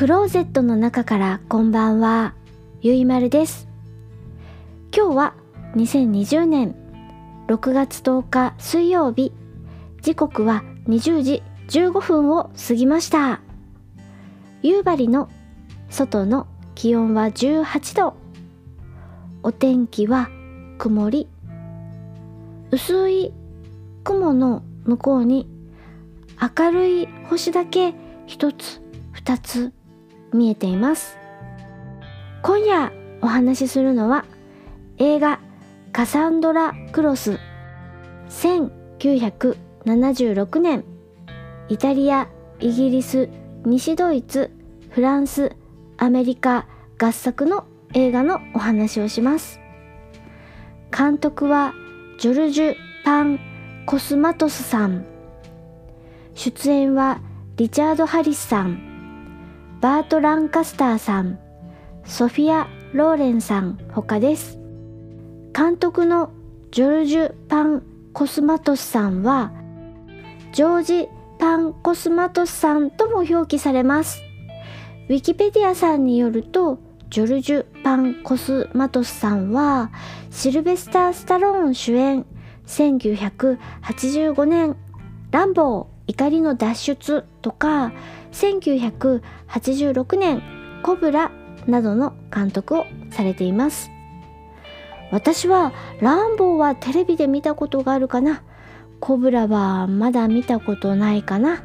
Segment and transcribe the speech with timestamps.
[0.00, 2.34] クローゼットの中からこんばんは、
[2.80, 3.68] ゆいまるです。
[4.96, 5.34] 今日は
[5.76, 6.74] 2020年
[7.48, 9.30] 6月10日水曜日、
[10.00, 13.42] 時刻は20時15分を過ぎました。
[14.62, 15.28] 夕張の
[15.90, 18.16] 外の気温は18度。
[19.42, 20.30] お天気は
[20.78, 21.28] 曇り。
[22.70, 23.34] 薄い
[24.02, 25.46] 雲の向こうに
[26.40, 27.92] 明るい星だけ
[28.24, 28.80] 一つ
[29.12, 29.74] 二つ
[30.32, 31.16] 見えています。
[32.42, 34.24] 今夜お話しするのは
[34.98, 35.40] 映画
[35.92, 37.40] 「カサンドラ・クロス」
[38.30, 40.84] 1976年
[41.68, 42.28] イタリア
[42.60, 43.28] イギリス
[43.64, 44.52] 西ドイツ
[44.90, 45.52] フランス
[45.98, 46.66] アメリカ
[46.98, 49.60] 合作の映画のお話をします。
[50.96, 51.74] 監督は
[52.18, 52.74] ジョルジュ・
[53.04, 53.38] パン・
[53.86, 55.04] コスマトスさん。
[56.34, 57.20] 出演は
[57.56, 58.89] リチャード・ハリスさん。
[59.80, 61.38] バート・ランカスターさん
[62.04, 64.58] ソフィア・ローレンさん他です。
[65.56, 66.32] 監督の
[66.70, 69.52] ジョルジュ・パン・コスマトスさんは
[70.52, 71.08] ジョージ・
[71.38, 74.20] パン・コスマトスさんとも表記されます。
[75.08, 79.90] ウィキペディアさんによるとジョルジュ・パン・コスマトスさんは
[80.30, 82.26] シルベスター・スタローン主演
[82.66, 84.76] 1985年
[85.30, 85.99] ランボー。
[86.10, 87.92] 怒りの脱出とか
[88.32, 90.42] 1986年
[90.82, 91.30] コブラ
[91.68, 93.92] などの監督をされています。
[95.12, 98.42] 私はランボーはテレビで見たことがあるかな。
[98.98, 101.62] コブラはまだ見たことないかな。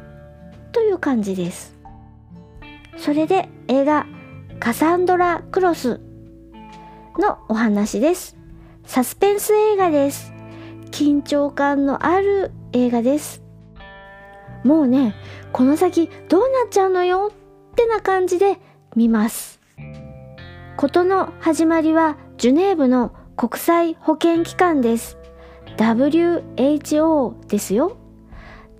[0.70, 1.76] という感じです。
[2.96, 4.06] それで映画
[4.60, 6.00] カサンドラ・クロス
[7.18, 8.36] のお話です。
[8.84, 10.32] サスペンス映画です。
[10.92, 13.45] 緊張感のある映画です。
[14.64, 15.14] もうね
[15.52, 17.32] この先どうなっちゃうのよ？
[17.32, 18.58] ってな感じで
[18.94, 19.60] 見ます。
[20.76, 25.18] 事の始まりはジュネーブの国際保健機関です。
[25.76, 27.96] WHO ですよ。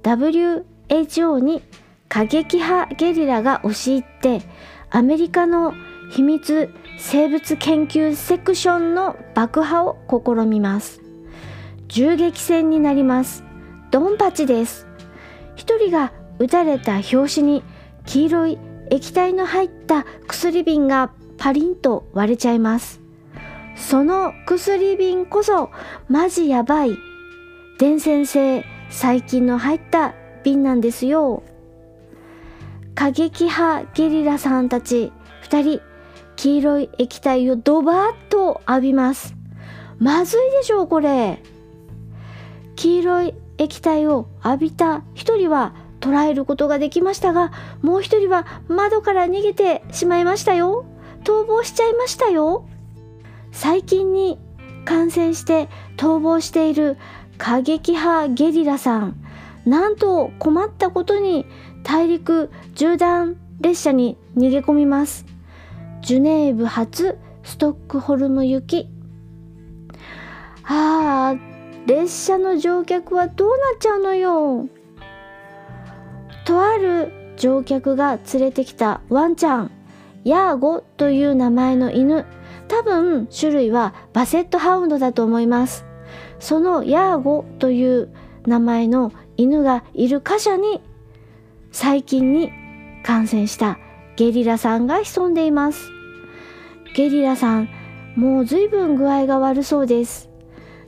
[0.03, 1.63] WHO に
[2.09, 4.43] 過激派ゲリラが押し入って
[4.91, 5.75] アメリカの
[6.11, 11.03] 秘密生物研究セクションの爆破を試みます。
[11.89, 13.45] 銃撃戦になります。
[13.91, 14.86] ドンパチです。
[15.57, 17.65] 一人が撃たれた拍子に
[18.05, 18.59] 黄色い
[18.91, 23.01] 液体の入った薬瓶がパリンと割れちゃいます。
[23.75, 25.71] その薬瓶こそ
[26.09, 26.97] マジやばい
[27.79, 30.15] 伝染性細菌の入った
[30.45, 31.43] 瓶なんですよ。
[32.95, 35.13] 過激派ゲリラさんたち
[35.45, 35.83] 2人
[36.37, 39.35] 黄色い液体をドバーッと浴びます。
[39.99, 41.43] まずいでしょうこれ。
[42.77, 47.53] 黄色い液体を浴びた一人は捉えることができましたが
[47.83, 50.85] もう一人は窓から逃げてしまいましたよ。
[51.25, 52.69] 逃亡しちゃいましたよ。
[53.51, 54.39] 細菌に
[54.85, 56.97] 感染して逃亡している
[57.39, 59.17] 過激派ゲリラさん。
[59.65, 61.45] なんと困ったことに
[61.83, 65.27] 大陸縦断列車に逃げ込みます。
[66.03, 68.89] ジュネーブ発ストックホルム行き。
[70.63, 71.56] あー
[71.87, 74.69] 列車の乗客はどうなっちゃうのよ。
[76.45, 79.71] とある乗客が連れてきたワンちゃん
[80.25, 82.27] ヤーゴという名前の犬。
[82.69, 85.85] 多分種類はバセットハウンドだと思います。
[86.41, 88.11] そのヤーゴという
[88.45, 90.81] 名前の犬がいる貨車に
[91.71, 92.51] 細菌に
[93.05, 93.79] 感染した
[94.17, 95.89] ゲリラさんが潜んでいます。
[96.97, 97.69] ゲリラさん
[98.17, 100.31] もう随分具合が悪そうです。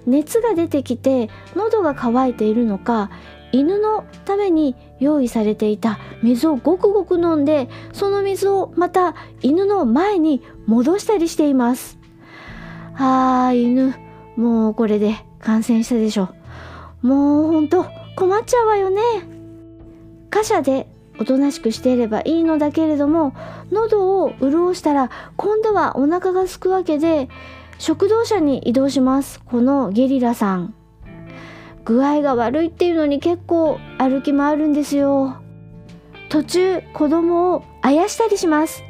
[0.06, 3.10] 熱が出てきて喉が渇いているのか
[3.52, 11.98] 犬のために用意されていた水をごくごく飲んでその水をまた犬の前に戻したりしています。
[12.94, 13.94] あー犬
[14.36, 16.28] もうこれで感染したでしょ。
[17.00, 19.00] もうほんと困っちゃうわよね。
[20.30, 20.88] 貨車で
[21.18, 23.34] おとなしくしていればいいのだけれども
[23.72, 27.28] 喉を潤したら今度はお腹がすくわけで
[27.78, 29.40] 食堂車に移動します。
[29.44, 30.74] このゲリラさん。
[31.84, 35.36] 具合が悪いっていうのに結構歩き回るんですよ。
[36.28, 38.82] 途中子供をあやしたりします。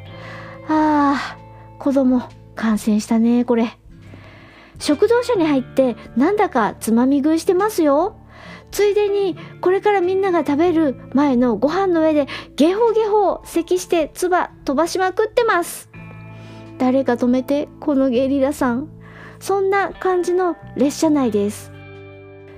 [0.67, 2.23] あー子供
[2.55, 3.77] 感染したねこれ。
[4.79, 8.17] 食堂車に入ってなんだかつまみ食いしてますよ。
[8.71, 15.88] ついでにこれからみんなが食べる前のご飯の上でゲホゲホ咳して唾飛ばしまくってます。
[16.79, 18.89] 誰か止めてこのゲリラさん。
[19.39, 21.71] そんな感じの列車内です。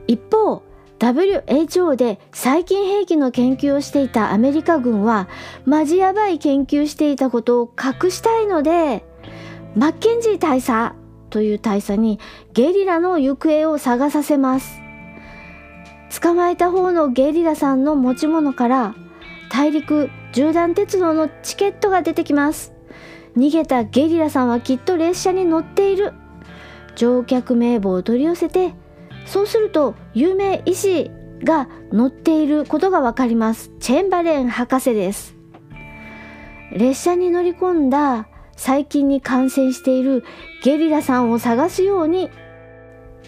[0.08, 0.64] 一方
[1.00, 5.28] WHO で細菌兵器の研究をしていたアメリカ軍は
[5.66, 7.74] マジヤバい研究していたことを
[8.04, 9.04] 隠したいので
[9.76, 10.96] マッケンジー大佐
[11.32, 12.20] という大佐に
[12.54, 14.80] ゲリラの行方を探させます。
[16.22, 18.96] 捕まえた方のゲリラさんの持ち物から
[19.50, 22.74] 大陸縦断鉄道のチケットが出てきます。
[23.36, 26.14] 逃げたゲリラさんはきっと列車に乗っている。
[26.96, 28.74] 乗客名簿を取り寄せて
[29.26, 31.10] そうすると有名医師
[31.44, 33.72] が乗っていることがわかります。
[33.80, 35.36] チェンバレン博士です。
[36.74, 40.24] 列車に乗り込んだ細菌に感染している
[40.64, 42.30] ゲリラさんを探すように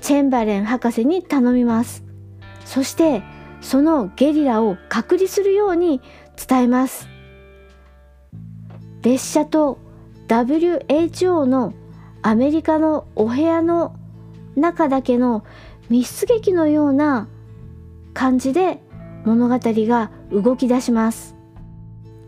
[0.02, 2.04] チェンバレン博士に頼みます。
[2.66, 3.24] そして
[3.62, 6.02] そのゲリラを隔離するように
[6.48, 7.08] 伝えます。
[9.02, 9.80] 列車と
[10.42, 11.74] WHO の
[12.24, 13.96] アメリカのお部屋の
[14.56, 15.46] 中だけの
[15.90, 17.28] 密室劇のような
[18.16, 18.82] 感じで
[19.26, 21.36] 物語が動き出します。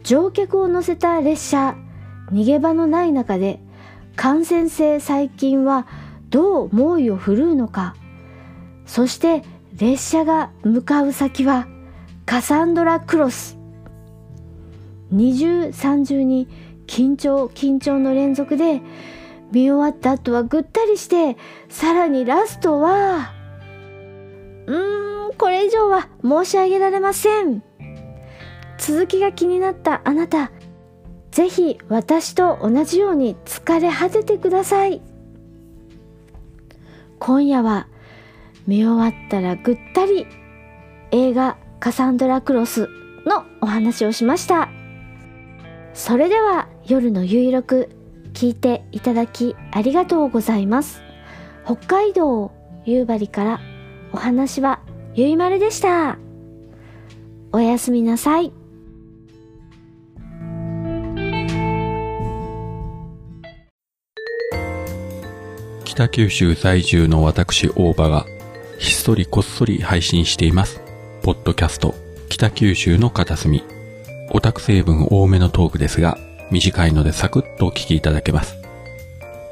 [0.04, 1.75] 乗客を乗せた列車
[2.31, 3.60] 逃げ場のない中で
[4.16, 5.88] 感染性細菌は
[6.30, 7.96] どう猛威を振るうのか。
[8.86, 9.42] そして
[9.75, 11.68] 列車が向かう先は
[12.28, 13.57] カサンドラクロス。
[15.10, 16.48] 二重三重に
[16.88, 18.82] 緊張緊張の連続で
[19.52, 21.38] 見終わった後はぐったりして
[21.70, 23.34] さらにラストは
[24.68, 27.64] うーんこれ以上は申し上げられません。
[28.78, 30.52] 続きが気になったあなた
[31.32, 35.02] ぜひ私と同じように疲れ果ててください。
[37.20, 37.88] 今夜は
[38.68, 40.28] 見終わったらぐったり
[41.12, 42.90] 映画カサンドラクロス
[43.26, 44.70] のお話をしました。
[45.94, 47.90] それでは夜の有力
[48.34, 51.02] 聞いていただきありがとうございます
[51.66, 52.52] 北海道
[52.86, 53.60] 夕張から
[54.12, 54.82] お話は
[55.14, 56.18] ゆいまるでした
[57.52, 58.52] おやすみなさい
[65.86, 68.26] 北九州在住の私大場が
[68.78, 70.81] ひっそりこっそり配信しています。
[71.24, 71.96] ポッドキャスト
[72.28, 73.64] 北九州の片隅。
[74.31, 76.18] オタク成分多めのトークですが、
[76.51, 78.57] 短いのでサクッとお聞きいただけます。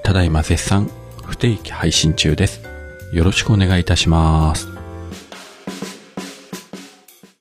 [0.03, 0.89] ただいま絶賛
[1.25, 2.61] 不定期配信中です。
[3.11, 4.72] よろしくお願いいたします。